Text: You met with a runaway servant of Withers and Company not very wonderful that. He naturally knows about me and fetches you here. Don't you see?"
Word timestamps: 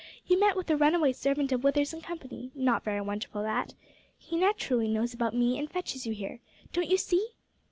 You 0.25 0.39
met 0.39 0.55
with 0.55 0.67
a 0.71 0.75
runaway 0.75 1.13
servant 1.13 1.51
of 1.51 1.63
Withers 1.63 1.93
and 1.93 2.01
Company 2.03 2.49
not 2.55 2.83
very 2.83 3.01
wonderful 3.01 3.43
that. 3.43 3.75
He 4.17 4.35
naturally 4.35 4.87
knows 4.87 5.13
about 5.13 5.35
me 5.35 5.59
and 5.59 5.69
fetches 5.69 6.07
you 6.07 6.13
here. 6.15 6.39
Don't 6.73 6.89
you 6.89 6.97
see?" 6.97 7.33